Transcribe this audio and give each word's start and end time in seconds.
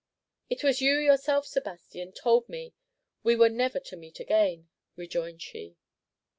"It 0.49 0.63
was 0.63 0.81
you 0.81 0.97
yourself, 0.97 1.45
Sebastian, 1.45 2.11
told 2.11 2.49
me 2.49 2.73
we 3.21 3.35
were 3.35 3.49
never 3.49 3.79
to 3.81 3.95
meet 3.95 4.19
again," 4.19 4.67
rejoined 4.95 5.43
she. 5.43 5.77